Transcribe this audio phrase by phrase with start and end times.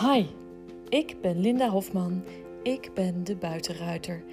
[0.00, 0.26] Hi,
[0.88, 2.24] ik ben Linda Hofman.
[2.62, 4.24] Ik ben de buitenruiter.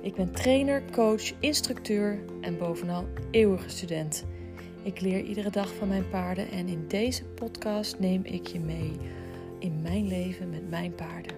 [0.00, 4.24] Ik ben trainer, coach, instructeur en bovenal eeuwige student.
[4.84, 8.96] Ik leer iedere dag van mijn paarden en in deze podcast neem ik je mee
[9.58, 11.36] in mijn leven met mijn paarden.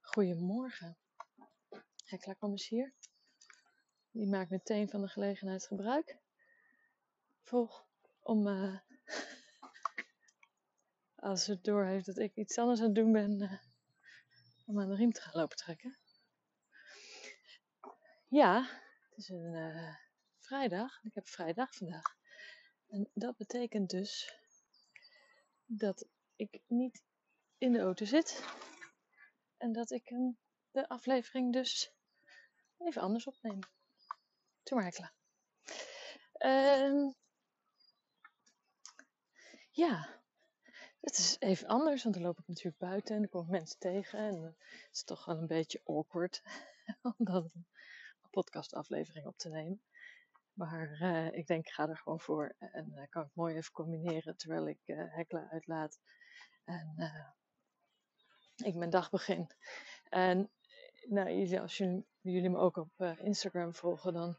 [0.00, 0.96] Goedemorgen.
[2.04, 2.94] Hekla, kom eens hier.
[4.10, 6.18] Die maakt meteen van de gelegenheid gebruik.
[7.48, 7.86] Volg
[8.20, 8.78] om, uh,
[11.30, 13.60] als het door heeft dat ik iets anders aan het doen ben, uh,
[14.66, 15.98] om aan de riem te gaan lopen trekken.
[18.28, 18.68] Ja,
[19.08, 19.94] het is een uh,
[20.38, 21.02] vrijdag.
[21.02, 22.16] Ik heb vrijdag vandaag.
[22.88, 24.38] En dat betekent dus
[25.64, 27.02] dat ik niet
[27.58, 28.44] in de auto zit.
[29.56, 30.14] En dat ik
[30.70, 31.92] de aflevering dus
[32.78, 33.58] even anders opneem.
[34.62, 35.16] Doe maar klaar.
[39.78, 40.20] Ja,
[41.00, 43.78] het is even anders, want dan loop ik natuurlijk buiten en dan kom ik mensen
[43.78, 44.18] tegen.
[44.18, 46.42] En het is toch wel een beetje awkward
[47.02, 47.50] om dan
[48.22, 49.82] een podcastaflevering op te nemen.
[50.52, 52.54] Maar uh, ik denk, ik ga er gewoon voor.
[52.58, 56.00] En uh, kan ik mooi even combineren terwijl ik uh, Hekla uitlaat.
[56.64, 57.12] En
[58.56, 59.50] ik mijn dag begin.
[60.08, 60.50] En
[61.08, 61.76] nou, als
[62.20, 64.38] jullie me ook op Instagram volgen, dan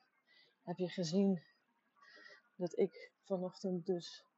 [0.64, 1.44] heb je gezien
[2.56, 4.29] dat ik vanochtend dus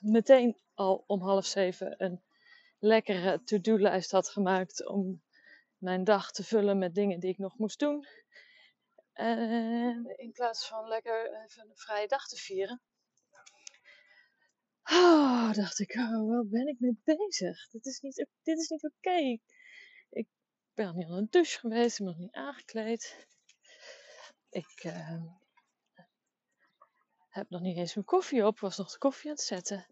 [0.00, 2.22] meteen al om half zeven een
[2.78, 5.22] lekkere to-do-lijst had gemaakt om
[5.78, 8.06] mijn dag te vullen met dingen die ik nog moest doen.
[9.12, 12.82] En in plaats van lekker even een vrije dag te vieren,
[14.82, 17.68] oh, dacht ik, oh, waar ben ik mee bezig?
[17.70, 19.38] Dit is niet, dit is niet oké.
[20.10, 20.26] Ik
[20.74, 23.26] ben nog niet aan de douche geweest, ik ben nog niet aangekleed.
[24.50, 25.22] Ik uh,
[27.38, 29.86] heb nog niet eens mijn koffie op, was nog de koffie aan het zetten.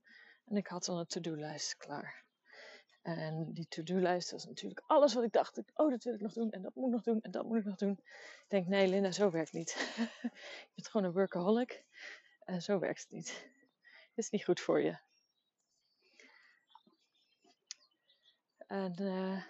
[0.44, 2.24] En ik had al een to-do-lijst klaar.
[3.02, 5.62] En die to-do-lijst was natuurlijk alles wat ik dacht.
[5.74, 7.58] Oh, dat wil ik nog doen en dat moet ik nog doen en dat moet
[7.58, 7.92] ik nog doen.
[7.92, 9.70] Ik denk, nee Linda, zo werkt niet.
[10.22, 11.84] je bent gewoon een workaholic.
[12.44, 13.28] En zo werkt het niet.
[14.08, 14.98] Het is niet goed voor je.
[18.66, 19.42] En uh,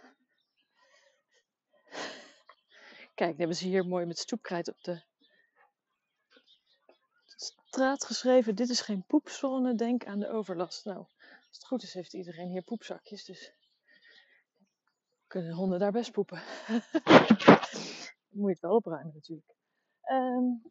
[3.14, 5.02] kijk, dan hebben ze hier mooi met stoepkrijt op de
[7.76, 10.84] straat geschreven: Dit is geen poepzone, denk aan de overlast.
[10.84, 13.52] Nou, als het goed is, heeft iedereen hier poepzakjes, dus
[15.26, 16.42] kunnen honden daar best poepen.
[18.28, 19.54] Moet je het wel opruimen, natuurlijk.
[20.10, 20.62] Um,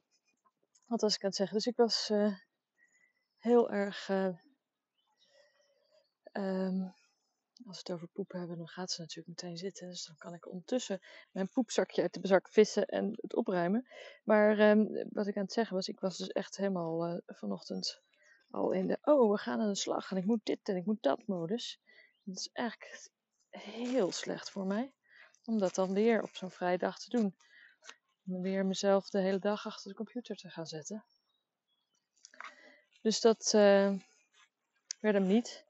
[0.85, 1.55] wat was ik aan het zeggen?
[1.55, 2.37] Dus ik was uh,
[3.37, 4.09] heel erg.
[4.09, 4.37] Uh,
[6.33, 6.93] um,
[7.67, 9.89] als we het over poep hebben, dan gaat ze natuurlijk meteen zitten.
[9.89, 10.99] Dus dan kan ik ondertussen
[11.31, 13.87] mijn poepzakje uit de zak vissen en het opruimen.
[14.23, 18.01] Maar um, wat ik aan het zeggen was, ik was dus echt helemaal uh, vanochtend
[18.49, 20.85] al in de, oh, we gaan aan de slag en ik moet dit en ik
[20.85, 21.79] moet dat modus.
[22.23, 23.09] Dat is eigenlijk
[23.49, 24.93] heel slecht voor mij,
[25.45, 27.35] om dat dan weer op zo'n vrije dag te doen.
[28.27, 31.05] Om weer mezelf de hele dag achter de computer te gaan zetten.
[33.01, 33.93] Dus dat uh,
[34.99, 35.64] werd hem niet.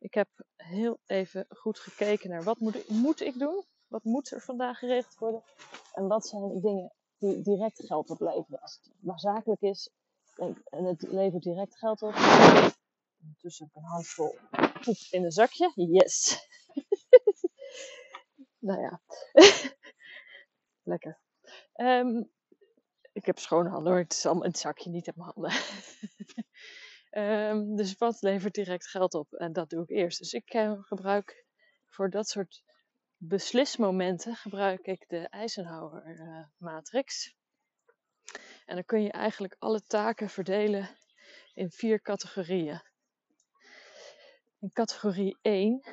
[0.00, 3.64] Ik heb heel even goed gekeken naar wat moet ik, doen?
[3.86, 5.42] Wat moet er vandaag geregeld worden?
[5.92, 8.60] En wat zijn dingen die direct geld opleveren?
[8.60, 9.90] Als het maar zakelijk is
[10.64, 12.14] en het levert direct geld op.
[13.22, 14.38] Ondertussen heb ik een handvol
[14.80, 15.72] poep in een zakje.
[15.74, 16.46] Yes!
[18.68, 19.00] nou ja,
[20.92, 21.20] lekker.
[21.74, 22.30] Um,
[23.12, 24.00] ik heb schone handen hoor.
[24.00, 25.52] Het is allemaal in het zakje, niet in mijn handen.
[27.10, 29.32] Um, dus wat levert direct geld op?
[29.32, 30.18] En dat doe ik eerst.
[30.18, 31.44] Dus ik uh, gebruik
[31.88, 32.62] voor dat soort
[33.16, 37.34] beslismomenten gebruik ik de Eisenhower uh, matrix.
[38.66, 40.88] En dan kun je eigenlijk alle taken verdelen
[41.54, 42.82] in vier categorieën.
[44.58, 45.84] In categorie 1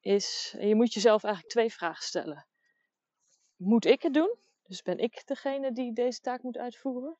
[0.00, 2.46] is, je moet jezelf eigenlijk twee vragen stellen.
[3.56, 4.36] Moet ik het doen?
[4.66, 7.18] Dus ben ik degene die deze taak moet uitvoeren?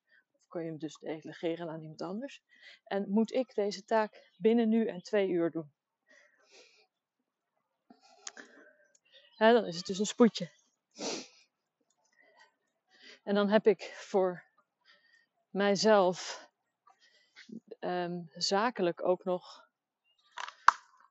[0.54, 2.42] Kun je hem dus delegeren aan iemand anders.
[2.84, 5.72] En moet ik deze taak binnen nu en twee uur doen?
[9.36, 10.50] Dan is het dus een spoedje.
[13.22, 14.44] En dan heb ik voor
[15.50, 16.48] mijzelf
[17.80, 19.68] um, zakelijk ook nog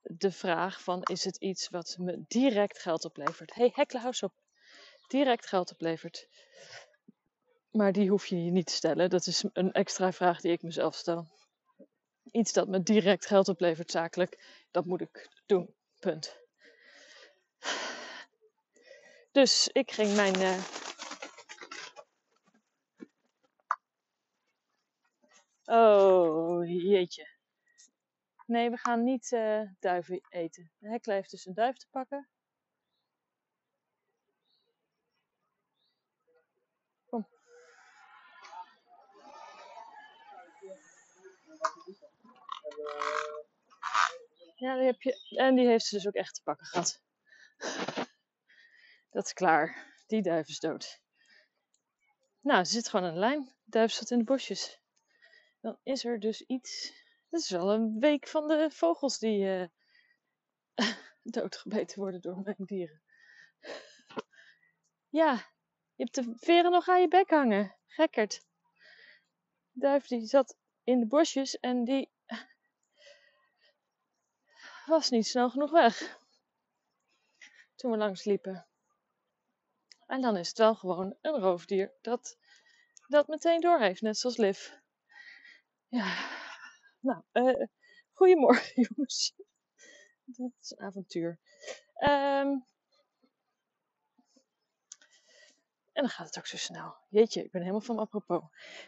[0.01, 3.53] de vraag van is het iets wat me direct geld oplevert?
[3.53, 4.33] hey, Heklehuis op.
[5.07, 6.27] Direct geld oplevert.
[7.73, 9.09] Maar die hoef je je niet te stellen.
[9.09, 11.27] Dat is een extra vraag die ik mezelf stel.
[12.31, 15.75] Iets dat me direct geld oplevert zakelijk, dat moet ik doen.
[15.99, 16.37] Punt.
[19.31, 20.39] Dus ik ging mijn.
[20.39, 20.63] Uh...
[25.65, 27.27] Oh, jeetje.
[28.45, 30.71] Nee, we gaan niet uh, duiven eten.
[30.79, 32.29] Hekla heeft dus een duif te pakken.
[44.55, 45.35] Ja, die heb je.
[45.37, 47.01] En die heeft ze dus ook echt te pakken gehad.
[49.09, 49.93] Dat is klaar.
[50.07, 51.01] Die duif is dood.
[52.39, 53.45] Nou, ze zit gewoon aan de lijn.
[53.45, 54.79] De duif zat in de bosjes.
[55.61, 57.01] Dan is er dus iets.
[57.29, 59.67] Het is wel een week van de vogels die uh,
[61.23, 63.01] doodgebeten worden door mijn dieren.
[65.09, 65.33] Ja,
[65.95, 67.75] je hebt de veren nog aan je bek hangen.
[67.87, 68.45] Gekkerd.
[69.73, 72.11] Duif die zat in de bosjes en die
[74.85, 76.19] was niet snel genoeg weg.
[77.75, 78.67] Toen we langs liepen.
[80.05, 82.37] En dan is het wel gewoon een roofdier dat
[83.07, 84.71] dat meteen door heeft, net zoals Liv.
[85.87, 86.29] Ja,
[86.99, 87.67] nou, uh,
[88.11, 89.33] goedemorgen jongens.
[90.25, 91.39] Dat is een avontuur.
[92.03, 92.65] Um,
[95.91, 96.95] en dan gaat het ook zo snel.
[97.09, 98.41] Jeetje, ik ben helemaal van apropos.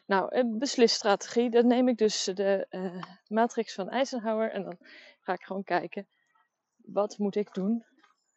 [0.06, 1.50] Nou, een beslisstrategie.
[1.50, 4.52] Dan neem ik dus de uh, matrix van Eisenhower.
[4.52, 4.78] En dan
[5.20, 6.08] ga ik gewoon kijken.
[6.76, 7.86] Wat moet ik doen?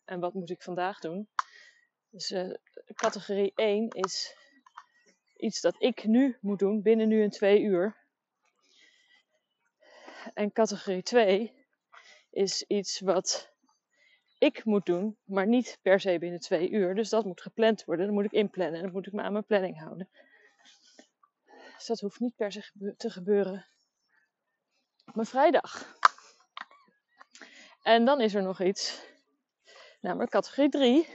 [0.04, 1.28] En wat moet ik vandaag doen?
[2.10, 2.54] Dus uh,
[2.94, 4.36] categorie 1 is
[5.36, 7.96] iets dat ik nu moet doen binnen nu en twee uur.
[10.34, 11.66] En categorie 2
[12.30, 13.52] is iets wat
[14.38, 16.94] ik moet doen, maar niet per se binnen twee uur.
[16.94, 18.06] Dus dat moet gepland worden.
[18.06, 20.08] Dan moet ik inplannen en dan moet ik me aan mijn planning houden.
[21.76, 23.67] Dus dat hoeft niet per se te gebeuren
[25.06, 25.96] op mijn vrijdag.
[27.82, 29.00] En dan is er nog iets,
[30.00, 31.08] namelijk categorie 3.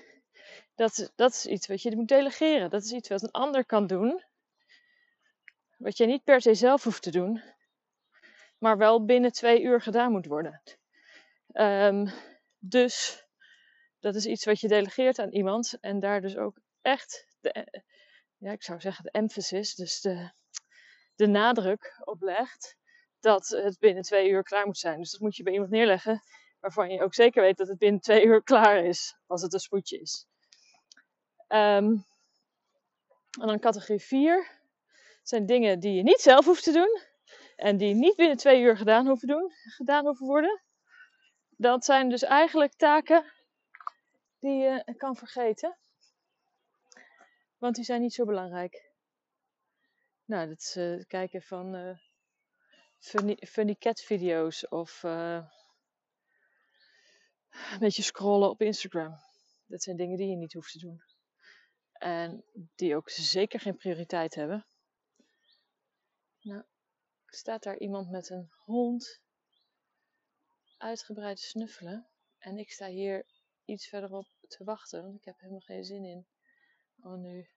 [0.76, 2.70] Dat, dat is iets wat je moet delegeren.
[2.70, 4.24] Dat is iets wat een ander kan doen.
[5.78, 7.42] Wat je niet per se zelf hoeft te doen,
[8.58, 10.62] maar wel binnen twee uur gedaan moet worden.
[11.54, 12.12] Um,
[12.66, 13.26] dus
[14.00, 17.84] dat is iets wat je delegeert aan iemand en daar dus ook echt, de,
[18.38, 20.32] ja, ik zou zeggen de emphasis, dus de,
[21.16, 22.78] de nadruk op legt
[23.20, 25.00] dat het binnen twee uur klaar moet zijn.
[25.00, 26.22] Dus dat moet je bij iemand neerleggen
[26.60, 29.60] waarvan je ook zeker weet dat het binnen twee uur klaar is, als het een
[29.60, 30.26] spoedje is.
[31.48, 32.06] Um,
[33.40, 34.62] en dan categorie 4
[35.24, 37.02] zijn dingen die je niet zelf hoeft te doen
[37.56, 40.63] en die niet binnen twee uur gedaan hoeven, doen, gedaan hoeven worden.
[41.58, 43.32] Dat zijn dus eigenlijk taken
[44.40, 45.78] die je kan vergeten,
[47.58, 48.92] want die zijn niet zo belangrijk.
[50.26, 51.98] Nou, dat is uh, kijken van uh,
[53.00, 55.46] funny, funny, cat video's of uh,
[57.50, 59.16] een beetje scrollen op Instagram.
[59.66, 61.02] Dat zijn dingen die je niet hoeft te doen.
[61.92, 62.44] En
[62.76, 64.66] die ook zeker geen prioriteit hebben.
[66.42, 66.64] Nou,
[67.26, 69.23] staat daar iemand met een hond
[70.84, 72.08] uitgebreid snuffelen.
[72.38, 73.26] En ik sta hier
[73.66, 76.28] iets verderop te wachten, want ik heb helemaal geen zin in
[77.02, 77.50] om nu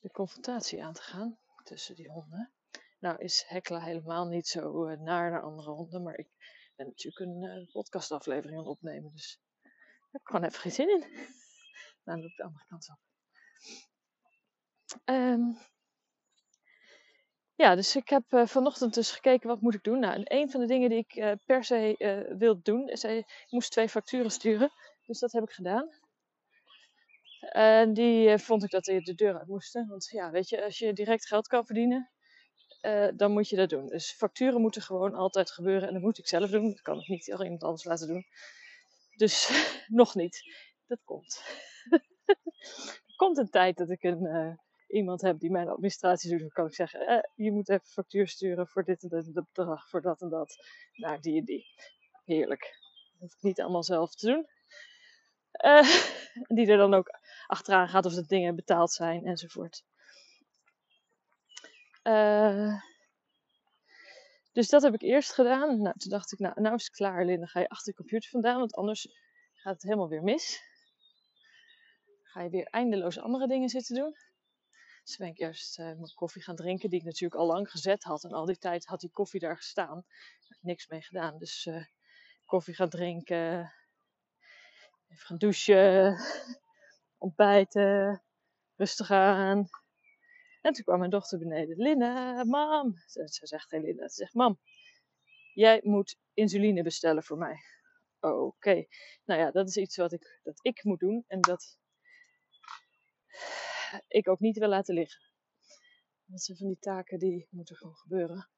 [0.00, 2.52] de confrontatie aan te gaan tussen die honden.
[2.98, 6.28] Nou is Hekla helemaal niet zo uh, naar naar andere honden, maar ik
[6.76, 10.72] ben natuurlijk een uh, podcastaflevering aan het opnemen, dus daar heb ik gewoon even geen
[10.72, 11.00] zin in.
[12.04, 12.98] dan loop ik de andere kant op.
[15.04, 15.58] Um,
[17.58, 19.98] ja, dus ik heb uh, vanochtend dus gekeken wat moet ik doen.
[19.98, 23.04] Nou, en een van de dingen die ik uh, per se uh, wil doen, is
[23.04, 24.72] ik moest twee facturen sturen.
[25.06, 25.88] Dus dat heb ik gedaan.
[27.40, 29.88] En die vond ik dat die de deur uit moesten.
[29.88, 32.10] Want ja, weet je, als je direct geld kan verdienen,
[33.16, 33.86] dan moet je dat doen.
[33.86, 35.88] Dus facturen moeten gewoon altijd gebeuren.
[35.88, 36.68] En dat moet ik zelf doen.
[36.68, 38.24] Dat kan ik niet iemand anders laten doen.
[39.16, 39.50] Dus
[40.00, 40.42] nog niet.
[40.86, 41.42] Dat komt.
[43.06, 46.66] er komt een tijd dat ik een iemand heb die mijn administratie doet, dan kan
[46.66, 50.20] ik zeggen: eh, je moet even factuur sturen voor dit en dat, bedrag, voor dat
[50.20, 50.56] en dat,
[50.92, 51.66] naar die en die.
[52.24, 52.78] Heerlijk.
[53.18, 54.46] Dat ik niet allemaal zelf te doen.
[55.64, 56.04] Uh,
[56.56, 57.10] die er dan ook
[57.46, 59.84] achteraan gaat of de dingen betaald zijn enzovoort.
[62.02, 62.82] Uh,
[64.52, 65.82] dus dat heb ik eerst gedaan.
[65.82, 67.46] Nou, toen dacht ik, nou, nou is het klaar, Linda.
[67.46, 69.08] Ga je achter de computer vandaan, want anders
[69.54, 70.62] gaat het helemaal weer mis.
[72.22, 74.16] Ga je weer eindeloos andere dingen zitten doen.
[75.08, 78.04] Dus ben ik eerst uh, mijn koffie gaan drinken, die ik natuurlijk al lang gezet
[78.04, 78.24] had.
[78.24, 80.04] En al die tijd had die koffie daar gestaan.
[80.48, 81.38] Ik niks mee gedaan.
[81.38, 81.84] Dus uh,
[82.44, 83.72] koffie gaan drinken,
[85.08, 86.18] even gaan douchen,
[87.26, 88.22] ontbijten,
[88.76, 89.68] rustig aan.
[90.62, 91.76] En toen kwam mijn dochter beneden.
[91.76, 92.96] Linda, mam.
[93.06, 94.60] Ze, ze zegt tegen Linda, ze zegt, mam,
[95.52, 97.56] jij moet insuline bestellen voor mij.
[98.20, 98.86] Oké.
[99.24, 101.24] Nou ja, dat is iets wat ik, dat ik moet doen.
[101.26, 101.78] En dat
[104.08, 105.20] ik ook niet wil laten liggen.
[106.24, 108.48] Dat zijn van die taken die moeten gewoon gebeuren.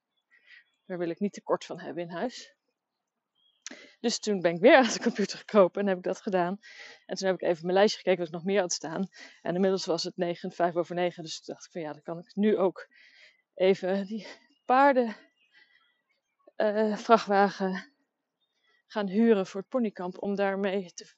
[0.86, 2.54] Daar wil ik niet tekort van hebben in huis.
[4.00, 6.58] Dus toen ben ik weer aan de computer gekropen en heb ik dat gedaan.
[7.06, 9.08] En toen heb ik even mijn lijstje gekeken wat ik nog meer had staan.
[9.42, 11.22] En inmiddels was het 9, 5 over 9.
[11.22, 12.88] Dus toen dacht ik van ja, dan kan ik nu ook
[13.54, 14.26] even die
[14.64, 15.16] paarden
[16.56, 17.92] uh, vrachtwagen
[18.86, 20.22] gaan huren voor het ponykamp.
[20.22, 21.14] Om daarmee te,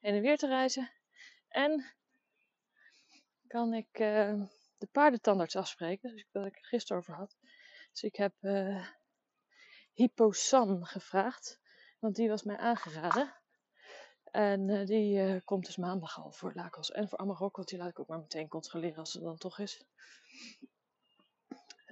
[0.00, 0.90] heen en weer te reizen.
[1.48, 1.94] En
[3.46, 4.42] kan ik uh,
[4.78, 6.12] de paardentandarts afspreken.
[6.16, 7.36] Dus waar ik het gisteren over had.
[7.92, 8.88] Dus ik heb uh,
[9.92, 11.60] Hipposan gevraagd.
[11.98, 13.34] Want die was mij aangeraden.
[14.24, 17.56] En uh, die uh, komt dus maandag al voor Lakos en voor Amarok.
[17.56, 19.84] Want die laat ik ook maar meteen controleren als het dan toch is.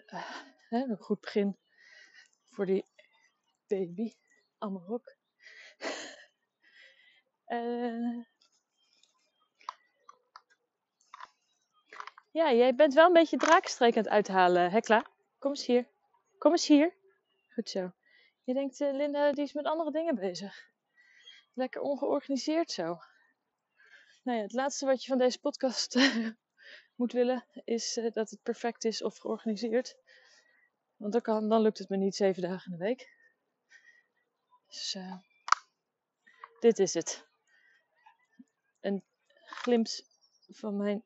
[0.06, 1.58] Uh, een goed begin
[2.48, 2.84] voor die
[3.66, 4.14] baby
[4.58, 5.16] Amarok.
[12.34, 15.06] ja, jij bent wel een beetje draakstreek aan het uithalen, Hekla.
[15.38, 15.88] Kom eens hier.
[16.38, 16.94] Kom eens hier.
[17.48, 17.92] Goed zo.
[18.44, 20.70] Je denkt, uh, Linda, die is met andere dingen bezig.
[21.52, 22.98] Lekker ongeorganiseerd zo.
[24.22, 25.98] Nou ja, het laatste wat je van deze podcast
[26.96, 29.96] moet willen, is uh, dat het perfect is of georganiseerd.
[30.96, 33.12] Want dan, dan lukt het me niet zeven dagen in de week.
[34.66, 34.96] Dus
[36.60, 37.26] dit is het.
[38.80, 39.04] Een
[39.44, 39.86] glimp
[40.48, 41.04] van mijn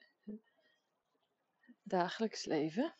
[1.88, 2.94] dagelijks leven.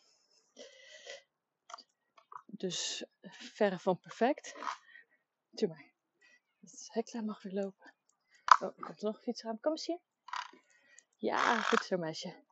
[2.45, 4.55] Dus verre van perfect.
[5.49, 5.91] Doe maar.
[6.59, 7.93] Het hekla mag weer lopen.
[8.59, 9.59] Oh, er komt nog een aan.
[9.59, 9.99] Kom eens hier.
[11.15, 12.43] Ja, goed zo meisje.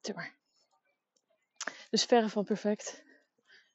[0.00, 0.36] Doe maar.
[1.90, 3.02] Dus verre van perfect.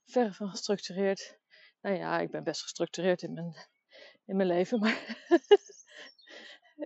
[0.06, 1.38] Verre van gestructureerd.
[1.82, 3.56] Nou ja, ik ben best gestructureerd in mijn,
[4.26, 5.28] in mijn leven, maar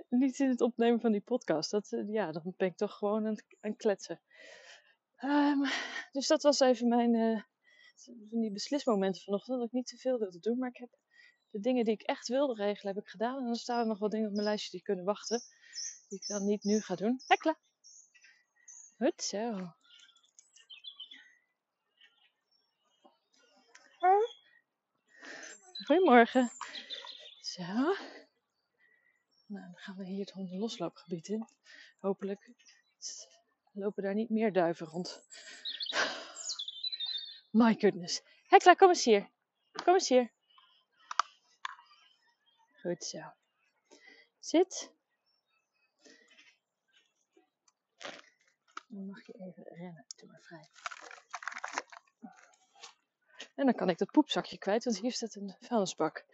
[0.10, 1.72] niet in het opnemen van die podcast.
[1.72, 4.22] Dat, ja, dan ben ik toch gewoon aan het kletsen.
[5.24, 5.66] Um,
[6.12, 7.42] dus dat was even mijn uh,
[8.30, 9.58] die beslismomenten vanochtend.
[9.58, 10.58] Dat ik niet te veel wilde doen.
[10.58, 10.90] Maar ik heb
[11.50, 13.38] de dingen die ik echt wilde regelen, heb ik gedaan.
[13.38, 15.42] En dan staan er nog wat dingen op mijn lijstje die kunnen wachten.
[16.08, 17.22] Die ik dan niet nu ga doen.
[17.28, 17.58] Hekla.
[18.98, 19.74] Goed zo.
[25.86, 26.52] Goedemorgen.
[27.42, 27.96] Zo.
[29.48, 31.48] Nou, dan gaan we hier het hondenlosloopgebied in.
[32.00, 32.50] Hopelijk
[33.72, 35.24] lopen daar niet meer duiven rond.
[37.52, 38.22] My goodness.
[38.48, 39.30] Hekla, kom eens hier.
[39.84, 40.32] Kom eens hier.
[42.82, 43.20] Goed zo.
[44.40, 44.92] Zit.
[48.88, 50.06] Dan mag je even rennen.
[50.16, 50.70] Doe maar vrij.
[53.56, 56.26] En dan kan ik dat poepzakje kwijt, want hier staat een vuilnisbak.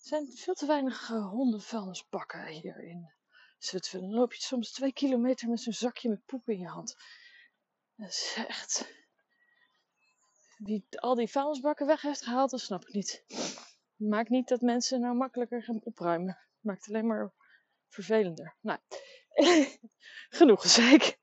[0.00, 3.12] Er zijn veel te weinig uh, hondenvuilnisbakken hier in
[3.58, 4.00] Zutphen.
[4.00, 6.96] Dan loop je soms twee kilometer met zo'n zakje met poep in je hand.
[7.96, 8.98] Dat is echt...
[10.58, 13.24] Wie al die vuilnisbakken weg heeft gehaald, dat snap ik niet.
[13.96, 16.38] Maakt niet dat mensen nou makkelijker gaan opruimen.
[16.60, 17.32] Maakt alleen maar
[17.88, 18.56] vervelender.
[18.60, 18.78] Nou,
[20.38, 21.18] genoeg gezeik.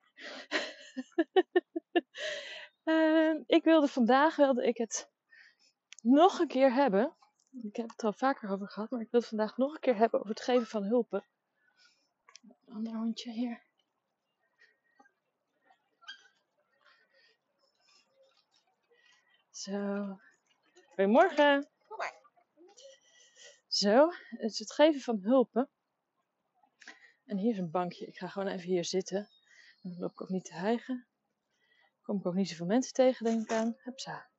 [2.84, 5.10] uh, ik wilde vandaag wilde ik het
[6.02, 7.17] nog een keer hebben.
[7.64, 9.96] Ik heb het al vaker over gehad, maar ik wil het vandaag nog een keer
[9.96, 11.26] hebben over het geven van hulpen.
[12.66, 13.66] Een ander hondje hier.
[19.50, 20.20] Zo.
[20.88, 21.68] Goedemorgen.
[23.68, 25.70] Zo, het is het geven van hulpen.
[27.26, 28.06] En hier is een bankje.
[28.06, 29.30] Ik ga gewoon even hier zitten.
[29.82, 31.08] Dan loop ik ook niet te hijgen.
[32.02, 33.76] Kom ik ook niet zoveel mensen tegen, denk ik aan.
[33.78, 34.30] Hupsa.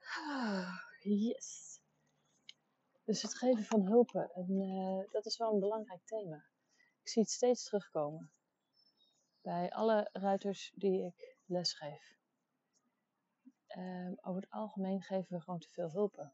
[0.00, 1.80] Ah, yes.
[3.04, 4.30] Dus het geven van hulpen.
[4.34, 6.44] En, uh, dat is wel een belangrijk thema.
[7.00, 8.30] Ik zie het steeds terugkomen.
[9.40, 12.16] Bij alle ruiters die ik lesgeef.
[13.76, 16.32] Uh, over het algemeen geven we gewoon te veel hulpen.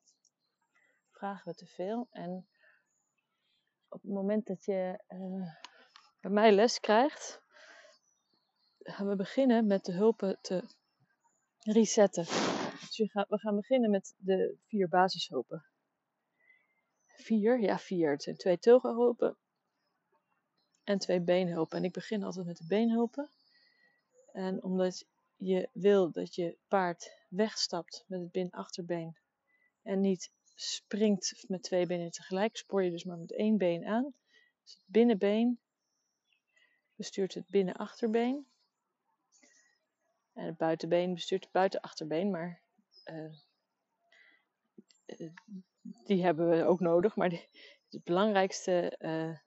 [1.11, 2.09] Vragen we te veel.
[2.11, 2.49] En
[3.88, 5.52] op het moment dat je uh,
[6.21, 7.43] bij mij les krijgt,
[8.78, 10.69] gaan we beginnen met de hulpen te
[11.59, 12.53] resetten.
[12.87, 15.64] Dus we gaan, we gaan beginnen met de vier basishulpen.
[17.07, 17.61] Vier?
[17.61, 18.11] Ja, vier.
[18.11, 19.37] Het zijn twee teugehulpen
[20.85, 21.79] en twee beenhulpen.
[21.79, 23.31] En ik begin altijd met de beenhulpen.
[24.33, 29.17] En omdat je wil dat je paard wegstapt met het bin-achterbeen
[29.83, 34.14] en niet springt met twee benen tegelijk, spoor je dus maar met één been aan.
[34.62, 35.61] Dus het binnenbeen
[36.95, 38.47] bestuurt het binnen-achterbeen.
[40.33, 42.62] En het buitenbeen bestuurt het buitenachterbeen, maar
[46.04, 47.16] die hebben we ook nodig.
[47.16, 49.38] Maar de, belangrijkste uh,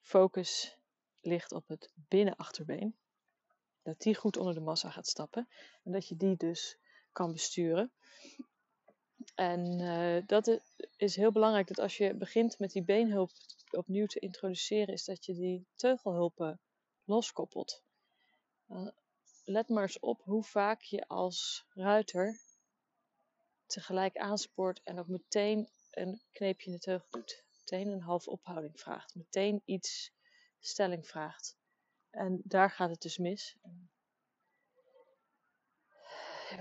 [0.00, 0.76] focus
[1.20, 2.96] ligt op het binnenachterbeen.
[3.82, 5.48] Dat die goed onder de massa gaat stappen.
[5.84, 6.78] En dat je die dus
[7.12, 7.92] kan besturen.
[9.34, 9.78] En
[10.26, 10.60] dat
[10.96, 13.30] is heel belangrijk dat als je begint met die beenhulp
[13.70, 16.60] opnieuw te introduceren, is dat je die teugelhulpen
[17.04, 17.82] loskoppelt.
[19.46, 22.40] Let maar eens op hoe vaak je als ruiter
[23.66, 27.44] tegelijk aanspoort en ook meteen een kneepje in de teugel doet.
[27.58, 29.14] Meteen een half ophouding vraagt.
[29.14, 30.12] Meteen iets
[30.58, 31.56] stelling vraagt.
[32.10, 33.56] En daar gaat het dus mis.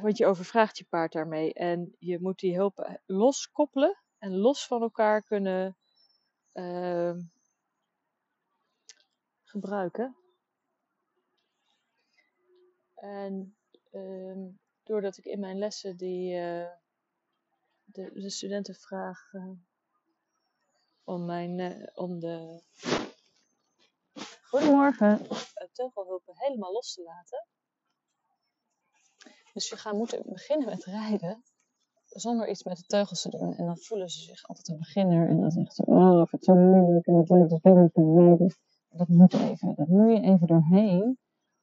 [0.02, 1.54] Want je overvraagt je paard daarmee.
[1.54, 5.78] En je moet die hulp loskoppelen en los van elkaar kunnen
[6.54, 7.14] uh,
[9.44, 10.25] gebruiken.
[12.96, 13.56] En
[13.92, 14.48] uh,
[14.84, 16.68] doordat ik in mijn lessen die, uh,
[17.84, 19.50] de, de, studenten vraag uh,
[21.04, 22.64] om, mijn, uh, om de
[24.42, 25.28] Goedemorgen.
[25.74, 27.48] teugelhulpen helemaal los te laten.
[29.54, 31.44] Dus je gaat moeten beginnen met rijden
[32.20, 33.56] zonder iets met de teugels te doen.
[33.56, 35.30] En dan voelen ze zich altijd een beginner.
[35.30, 37.06] En dan zegt ze, oh, of het zo moeilijk.
[37.08, 38.58] En dan wil ik dat helemaal niet
[38.90, 39.76] Dat moet even.
[39.76, 41.18] Dat moet je even doorheen.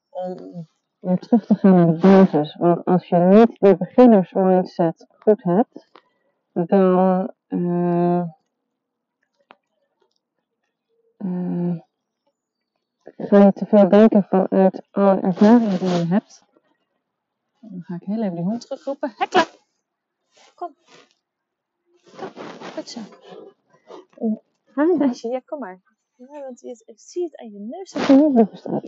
[0.08, 0.68] Om
[1.02, 2.54] weer terug te gaan naar de basis.
[2.56, 5.88] Want als je niet de beginners mindset goed hebt,
[6.52, 8.22] dan uh,
[11.18, 11.78] uh,
[13.16, 16.44] ga je te veel denken vanuit alle ervaringen die je hebt.
[17.60, 19.14] Dan ga ik heel even die hond terugroepen.
[19.16, 19.44] Hekla!
[20.54, 20.74] Kom.
[22.16, 22.28] Kom,
[22.74, 23.00] goed zo.
[24.74, 25.91] Hi meisje, ja kom maar.
[26.30, 28.84] Ja, want je, ik zie het aan je neus dat je niet meer staat.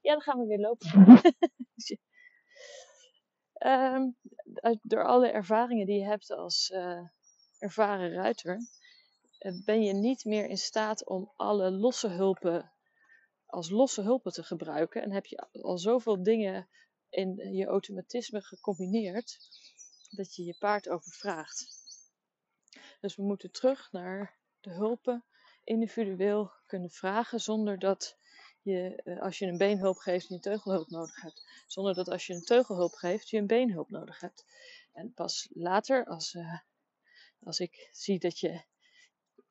[0.00, 0.90] Ja, dan gaan we weer lopen.
[3.66, 4.16] um,
[4.82, 7.08] door alle ervaringen die je hebt als uh,
[7.58, 8.60] ervaren ruiter,
[9.38, 12.72] uh, ben je niet meer in staat om alle losse hulpen
[13.46, 15.02] als losse hulpen te gebruiken.
[15.02, 16.68] En heb je al zoveel dingen
[17.08, 19.38] in je automatisme gecombineerd
[20.10, 21.80] dat je je paard overvraagt.
[23.00, 25.24] Dus we moeten terug naar de hulpen
[25.64, 28.16] individueel kunnen vragen zonder dat
[28.62, 31.46] je, eh, als je een beenhulp geeft, je een teugelhulp nodig hebt.
[31.66, 34.44] Zonder dat als je een teugelhulp geeft, je een beenhulp nodig hebt.
[34.92, 36.58] En pas later, als, uh,
[37.42, 38.62] als ik zie dat je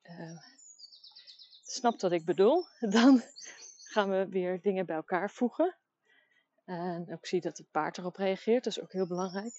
[0.02, 0.38] uh,
[1.63, 2.65] snapt wat ik bedoel,
[2.97, 3.21] dan
[3.78, 5.78] gaan we weer dingen bij elkaar voegen.
[6.65, 9.54] En ook zie dat het paard erop reageert, dat is ook heel belangrijk.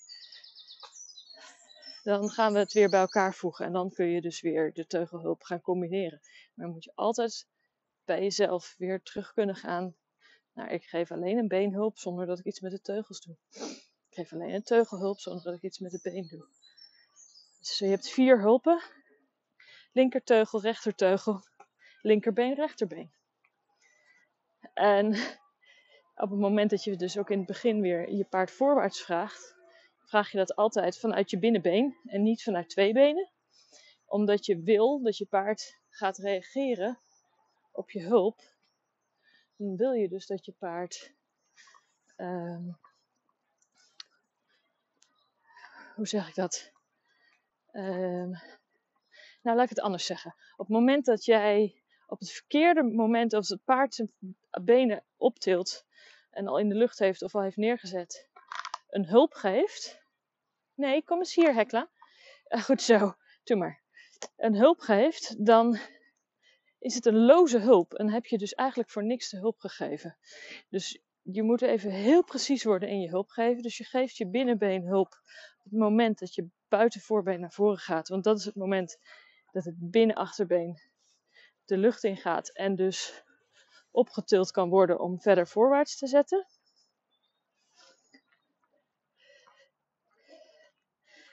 [2.02, 4.86] Dan gaan we het weer bij elkaar voegen en dan kun je dus weer de
[4.86, 6.20] teugelhulp gaan combineren.
[6.22, 7.46] Maar dan moet je altijd
[8.04, 9.96] bij jezelf weer terug kunnen gaan.
[10.52, 13.36] Nou, ik geef alleen een beenhulp zonder dat ik iets met de teugels doe.
[14.08, 16.46] Ik geef alleen een teugelhulp zonder dat ik iets met de been doe.
[17.58, 18.82] Dus je hebt vier hulpen:
[19.92, 21.42] linkerteugel, rechterteugel,
[22.00, 23.12] linkerbeen, rechterbeen.
[24.74, 25.14] En
[26.14, 29.56] op het moment dat je dus ook in het begin weer je paard voorwaarts vraagt,
[30.12, 33.30] vraag je dat altijd vanuit je binnenbeen en niet vanuit twee benen.
[34.04, 36.98] Omdat je wil dat je paard gaat reageren
[37.70, 38.40] op je hulp.
[39.56, 41.14] Dan wil je dus dat je paard.
[42.16, 42.78] Um,
[45.94, 46.72] hoe zeg ik dat?
[47.72, 48.30] Um,
[49.42, 50.34] nou, laat ik het anders zeggen.
[50.52, 54.12] Op het moment dat jij op het verkeerde moment, als het paard zijn
[54.62, 55.86] benen optilt
[56.30, 58.28] en al in de lucht heeft of al heeft neergezet,
[58.88, 60.01] een hulp geeft.
[60.74, 61.90] Nee, kom eens hier, Hekla.
[62.48, 63.80] Uh, goed zo, doe maar.
[64.36, 65.78] Een hulp geeft, dan
[66.78, 67.94] is het een loze hulp.
[67.94, 70.16] En heb je dus eigenlijk voor niks de hulp gegeven.
[70.68, 73.62] Dus je moet even heel precies worden in je hulp geven.
[73.62, 75.20] Dus je geeft je binnenbeen hulp
[75.58, 78.08] op het moment dat je buitenvoorbeen naar voren gaat.
[78.08, 78.98] Want dat is het moment
[79.50, 80.78] dat het binnenachterbeen
[81.64, 83.22] de lucht in gaat en dus
[83.90, 86.46] opgetild kan worden om verder voorwaarts te zetten.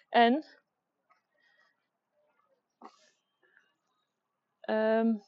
[0.09, 0.45] En
[4.69, 5.23] um,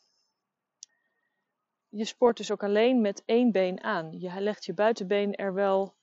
[1.90, 4.20] je spoort dus ook alleen met één been aan.
[4.20, 5.96] Je legt je buitenbeen er wel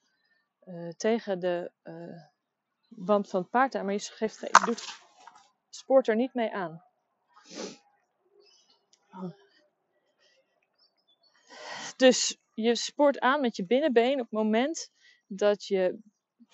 [0.64, 2.22] uh, tegen de uh,
[2.88, 4.84] wand van het paard aan, maar je, geeft, doet,
[5.68, 6.82] spoort er niet mee aan.
[11.96, 14.92] Dus je spoort aan met je binnenbeen op het moment
[15.26, 15.98] dat je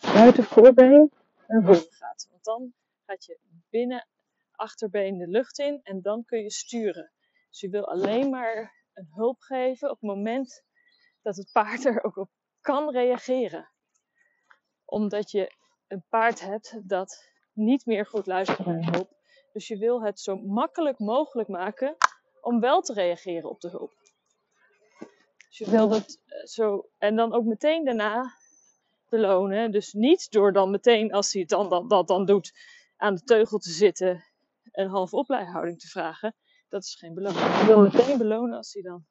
[0.00, 1.12] buitenvoorbeen
[1.46, 2.26] ervoor gaat.
[2.30, 2.74] Want dan
[3.06, 3.38] gaat je
[3.70, 4.08] binnen
[4.50, 7.12] achterbeen de lucht in en dan kun je sturen.
[7.50, 10.64] Dus je wil alleen maar een hulp geven op het moment
[11.22, 12.30] dat het paard er ook op
[12.60, 13.70] kan reageren.
[14.84, 15.54] Omdat je
[15.86, 19.14] een paard hebt dat niet meer goed luistert naar hulp.
[19.52, 21.96] Dus je wil het zo makkelijk mogelijk maken
[22.40, 23.92] om wel te reageren op de hulp.
[25.48, 26.88] Dus je wil dat eh, zo.
[26.98, 28.34] En dan ook meteen daarna
[29.14, 29.70] belonen.
[29.70, 32.52] Dus niet door dan meteen, als hij het dan, dat, dat dan doet,
[32.96, 34.24] aan de teugel te zitten
[34.70, 36.34] en half opleihouding te vragen.
[36.68, 37.58] Dat is geen beloning.
[37.60, 39.06] Je wil meteen belonen als hij dan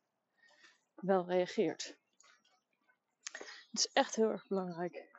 [0.95, 1.97] wel reageert.
[3.71, 5.11] Het is echt heel erg belangrijk.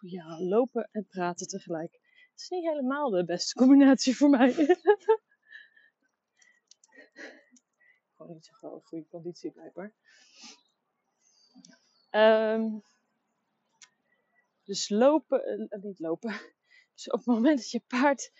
[0.00, 1.92] Ja, lopen en praten tegelijk.
[2.30, 4.52] Het is niet helemaal de beste combinatie voor mij.
[8.16, 9.94] Gewoon niet zo goede conditie blijkbaar.
[12.10, 12.82] Um,
[14.64, 16.34] dus lopen, uh, niet lopen.
[16.94, 18.32] Dus op het moment dat je paard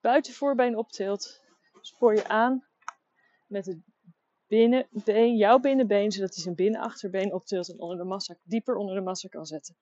[0.00, 1.42] buiten voorbeen optilt,
[1.80, 2.66] spoor je aan
[3.46, 3.78] met het
[4.46, 9.00] binnenbeen, jouw binnenbeen, zodat hij zijn binnenachterbeen optilt en onder de massa, dieper onder de
[9.00, 9.76] massa kan zetten.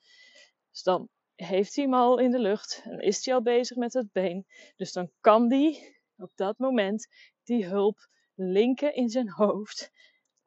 [0.70, 3.92] Dus dan heeft hij hem al in de lucht en is hij al bezig met
[3.92, 4.46] het been.
[4.76, 7.08] Dus dan kan die op dat moment
[7.44, 9.90] die hulp linken in zijn hoofd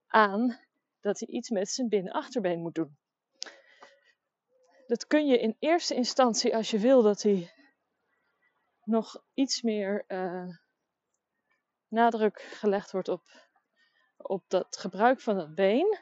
[0.08, 0.65] aan
[1.06, 2.98] dat hij iets met zijn binnenachterbeen moet doen.
[4.88, 7.52] Dat kun je in eerste instantie, als je wil dat hij
[8.84, 10.48] nog iets meer uh,
[11.88, 13.24] nadruk gelegd wordt op,
[14.18, 16.00] op dat gebruik van het been,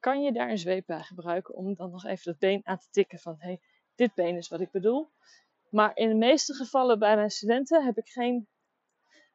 [0.00, 2.88] kan je daar een zweep bij gebruiken om dan nog even dat been aan te
[2.90, 3.60] tikken van hey,
[3.94, 5.12] dit been is wat ik bedoel.
[5.70, 8.48] Maar in de meeste gevallen bij mijn studenten heb ik geen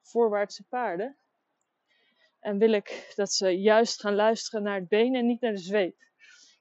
[0.02, 1.18] voorwaartse paarden.
[2.44, 5.58] En wil ik dat ze juist gaan luisteren naar het been en niet naar de
[5.58, 5.96] zweep.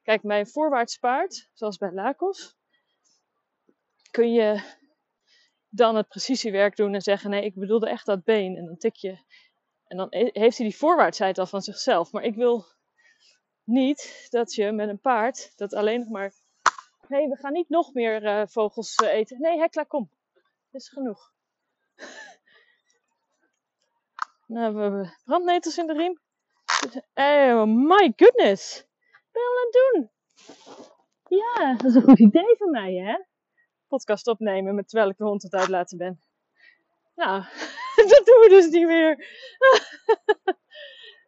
[0.03, 2.55] Kijk, bij een voorwaarts paard, zoals bij Lakos,
[4.11, 4.61] kun je
[5.69, 8.57] dan het precisiewerk doen en zeggen: nee, ik bedoelde echt dat been.
[8.57, 9.17] En dan tik je.
[9.87, 12.11] En dan heeft hij die voorwaartsheid al van zichzelf.
[12.11, 12.65] Maar ik wil
[13.63, 16.33] niet dat je met een paard dat alleen nog maar.
[17.07, 19.41] Nee, we gaan niet nog meer uh, vogels uh, eten.
[19.41, 20.09] Nee, Hekla, kom.
[20.71, 21.33] Dit is genoeg.
[24.53, 26.19] Nou, we hebben brandnetels in de riem.
[27.13, 28.85] Oh my goodness.
[29.31, 30.09] Ben je aan het doen?
[31.37, 33.17] Ja, dat is een goed idee van mij, hè?
[33.87, 36.21] Podcast opnemen met terwijl ik de hond het uitlaten ben.
[37.15, 37.43] Nou,
[38.09, 39.27] dat doen we dus niet meer.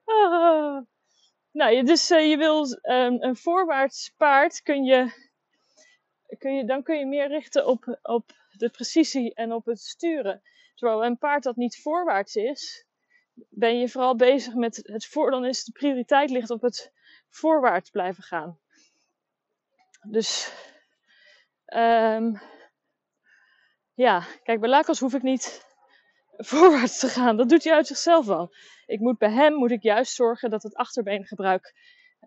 [0.06, 0.82] oh.
[1.52, 5.12] Nou, dus uh, je wil um, een voorwaarts paard kun je,
[6.38, 10.42] kun je, dan kun je meer richten op, op de precisie en op het sturen.
[10.76, 12.86] Terwijl een paard dat niet voorwaarts is,
[13.50, 16.92] ben je vooral bezig met het voor, dan is de prioriteit ligt op het
[17.30, 18.60] voorwaarts blijven gaan.
[20.02, 20.52] Dus
[21.66, 22.42] um,
[23.94, 25.66] ja, kijk, bij Lakos hoef ik niet
[26.52, 27.38] voorwaarts te gaan.
[27.38, 28.54] Dat doet hij uit zichzelf al.
[28.86, 31.76] Ik moet bij hem moet ik juist zorgen dat het achterbeengebruik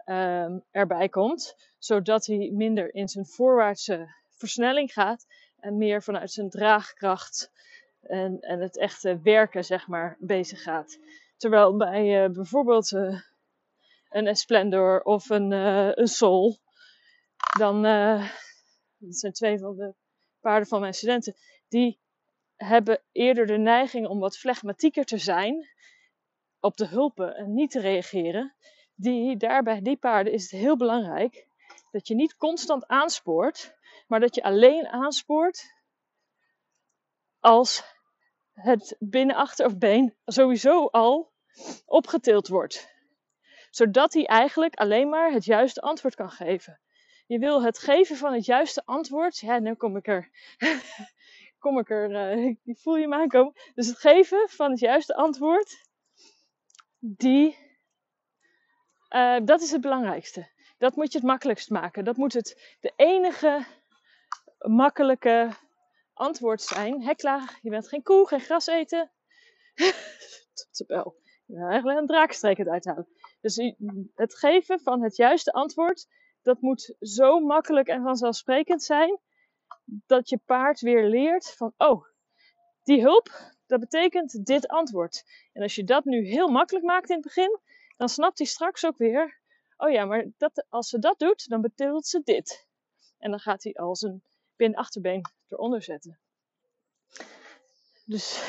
[0.05, 5.27] um, erbij komt, zodat hij minder in zijn voorwaartse versnelling gaat
[5.59, 7.51] en meer vanuit zijn draagkracht
[8.09, 10.99] en, en het echte werken, zeg maar, bezig gaat.
[11.37, 13.21] Terwijl bij uh, bijvoorbeeld uh,
[14.09, 16.57] een Esplendor of een, uh, een Sol,
[17.59, 17.83] dan,
[18.99, 19.95] dat zijn twee van de
[20.41, 21.37] paarden van mijn studenten,
[21.69, 22.01] die
[22.57, 25.69] hebben eerder de neiging om wat flegmatieker te zijn
[26.61, 28.55] op de hulpen en niet te reageren.
[28.95, 31.47] Die, daarbij die paarden is het heel belangrijk
[31.91, 33.75] dat je niet constant aanspoort,
[34.07, 35.75] maar dat je alleen aanspoort
[37.41, 37.97] als
[38.61, 41.33] het binnenachter of been sowieso al
[41.87, 42.97] opgetild wordt.
[43.71, 46.81] Zodat hij eigenlijk alleen maar het juiste antwoord kan geven.
[47.27, 49.39] Je wil het geven van het juiste antwoord.
[49.39, 50.31] Ja, nu kom ik er.
[51.63, 52.37] kom ik er.
[52.37, 53.53] Uh, ik voel je me aankomen.
[53.75, 55.87] Dus het geven van het juiste antwoord.
[56.99, 57.57] Die.
[59.11, 60.49] Uh, dat is het belangrijkste.
[60.79, 62.05] Dat moet je het makkelijkst maken.
[62.05, 63.67] Dat moet het de enige
[64.59, 65.51] makkelijke
[66.19, 67.03] antwoord zijn.
[67.03, 69.11] Hekla, je bent geen koe, geen gras eten.
[70.77, 71.17] Tot.
[71.47, 73.09] Je bent eigenlijk een draakstreek uithalen.
[73.41, 73.57] Dus
[74.15, 76.07] het geven van het juiste antwoord,
[76.43, 79.19] dat moet zo makkelijk en vanzelfsprekend zijn,
[79.85, 82.05] dat je paard weer leert van, oh,
[82.83, 85.25] die hulp, dat betekent dit antwoord.
[85.53, 87.59] En als je dat nu heel makkelijk maakt in het begin,
[87.97, 89.41] dan snapt hij straks ook weer,
[89.77, 92.67] oh ja, maar dat, als ze dat doet, dan betekent ze dit.
[93.19, 94.23] En dan gaat hij al zijn
[94.59, 96.19] bin-achterbeen eronder zetten.
[98.05, 98.43] Dus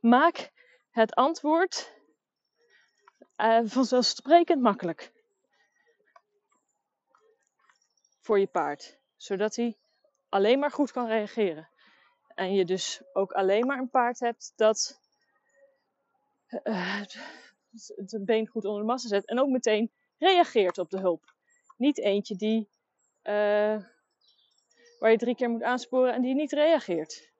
[0.00, 0.52] maak
[0.90, 1.92] het antwoord
[3.36, 5.12] uh, vanzelfsprekend makkelijk
[8.20, 9.76] voor je paard, zodat hij
[10.28, 11.68] alleen maar goed kan reageren.
[12.34, 15.00] En je dus ook alleen maar een paard hebt dat
[16.64, 17.00] uh,
[17.96, 21.34] het been goed onder de massa zet en ook meteen reageert op de hulp.
[21.76, 22.68] Niet eentje die
[23.22, 23.84] uh,
[24.98, 27.32] waar je drie keer moet aansporen en die niet reageert.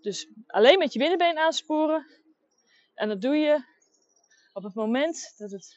[0.00, 2.06] Dus alleen met je binnenbeen aansporen.
[2.94, 3.64] En dat doe je
[4.52, 5.76] op het moment dat het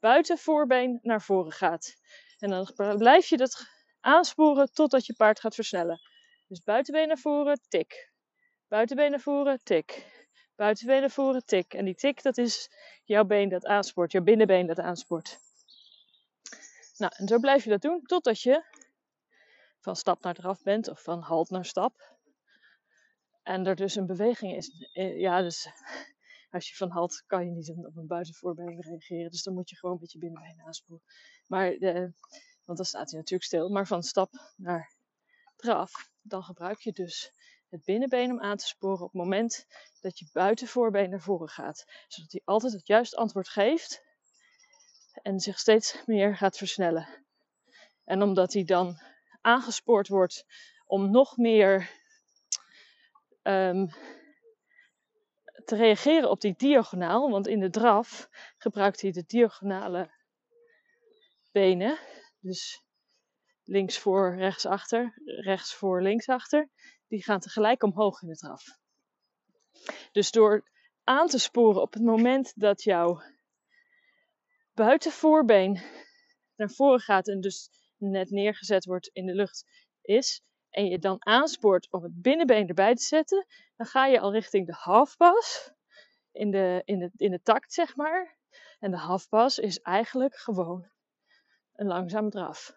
[0.00, 1.94] buitenvoorbeen naar voren gaat.
[2.38, 3.66] En dan blijf je dat
[4.00, 6.00] aansporen totdat je paard gaat versnellen.
[6.48, 8.12] Dus buitenbeen naar voren, tik.
[8.68, 10.12] Buitenbeen naar voren, tik.
[10.56, 11.74] Buitenbeen naar voren, tik.
[11.74, 12.70] En die tik, dat is
[13.04, 15.38] jouw been dat aanspoort, jouw binnenbeen dat aanspoort.
[16.96, 18.64] Nou, en zo blijf je dat doen totdat je
[19.84, 22.16] van stap naar draf bent of van halt naar stap.
[23.42, 24.90] En er dus een beweging is.
[24.92, 25.68] Eh, ja, dus
[26.50, 29.30] als je van halt kan je niet op een buitenvoorbeen reageren.
[29.30, 31.04] Dus dan moet je gewoon een beetje binnenbeen aanspoelen.
[31.46, 32.12] Maar, de,
[32.64, 33.68] want dan staat hij natuurlijk stil.
[33.68, 34.92] Maar van stap naar
[35.56, 37.32] draf, dan gebruik je dus
[37.68, 39.66] het binnenbeen om aan te sporen op het moment
[40.00, 41.84] dat je buitenvoorbeen naar voren gaat.
[42.08, 44.02] Zodat hij altijd het juiste antwoord geeft
[45.22, 47.08] en zich steeds meer gaat versnellen.
[48.04, 49.00] En omdat hij dan
[49.44, 50.44] aangespoord wordt
[50.86, 51.90] om nog meer
[53.42, 53.88] um,
[55.64, 57.30] te reageren op die diagonaal.
[57.30, 60.10] Want in de draf gebruikt hij de diagonale
[61.52, 61.98] benen.
[62.40, 62.82] Dus
[63.64, 66.68] links voor, rechts achter, rechts voor, links achter.
[67.08, 68.64] Die gaan tegelijk omhoog in de draf.
[70.12, 70.70] Dus door
[71.04, 73.22] aan te sporen op het moment dat jouw
[74.74, 75.82] buitenvoorbeen
[76.56, 77.70] naar voren gaat en dus
[78.10, 79.64] net neergezet wordt in de lucht
[80.00, 84.32] is, en je dan aanspoort om het binnenbeen erbij te zetten, dan ga je al
[84.32, 85.72] richting de halfpas
[86.32, 88.36] in de, in de, in de takt, zeg maar.
[88.78, 90.90] En de halfpas is eigenlijk gewoon
[91.72, 92.74] een langzame draf.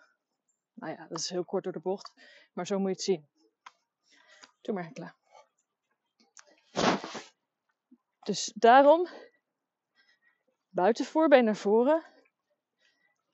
[0.73, 2.11] Nou ja, dat is heel kort door de bocht,
[2.53, 3.27] maar zo moet je het zien.
[4.61, 5.15] Doe maar klaar.
[8.23, 9.07] Dus daarom
[10.69, 12.05] buitenvoorbeen naar voren,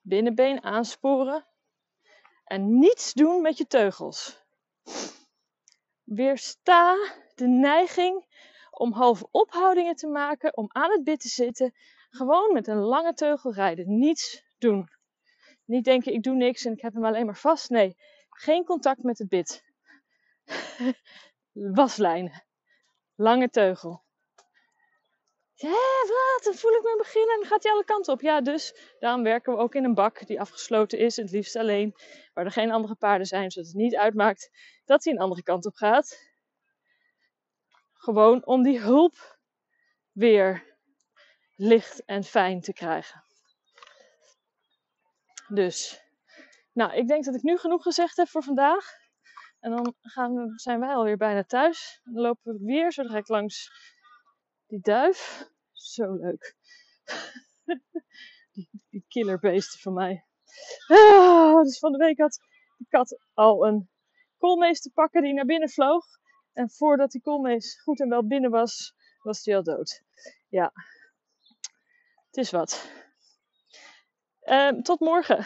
[0.02, 1.48] binnenbeen aansporen
[2.44, 4.42] en niets doen met je teugels.
[6.04, 8.26] Weersta de neiging
[8.70, 11.74] om halve ophoudingen te maken, om aan het bit te zitten.
[12.10, 13.98] Gewoon met een lange teugel rijden.
[14.00, 14.90] Niets doen.
[15.66, 17.70] Niet denken, ik doe niks en ik heb hem alleen maar vast.
[17.70, 17.96] Nee,
[18.30, 19.64] geen contact met het bit.
[21.52, 22.44] Waslijnen.
[23.16, 24.04] Lange teugel.
[25.64, 26.44] Ja, wat?
[26.44, 28.22] Dan voel ik me beginnen en dan gaat hij alle kanten op.
[28.22, 31.16] Ja, dus daarom werken we ook in een bak die afgesloten is.
[31.16, 31.96] Het liefst alleen,
[32.34, 34.50] waar er geen andere paarden zijn, zodat het niet uitmaakt
[34.86, 36.32] dat hij een andere kant op gaat.
[37.94, 39.38] Gewoon om die hulp
[40.12, 40.78] weer
[41.56, 43.24] licht en fijn te krijgen.
[45.48, 46.02] Dus,
[46.74, 49.02] nou, ik denk dat ik nu genoeg gezegd heb voor vandaag.
[49.60, 52.00] En dan gaan we, zijn wij alweer bijna thuis.
[52.04, 53.72] Dan lopen we weer zo direct langs
[54.68, 55.52] die duif.
[55.84, 56.56] Zo leuk.
[58.54, 60.26] die, die killerbeesten van mij.
[60.88, 62.40] Ah, dus van de week had
[62.78, 63.90] de kat al een
[64.38, 66.06] koolmees te pakken die naar binnen vloog.
[66.54, 70.02] En voordat die koolmees goed en wel binnen was, was die al dood.
[70.50, 70.74] Ja,
[72.26, 72.92] het is wat.
[74.42, 75.46] Uh, tot morgen.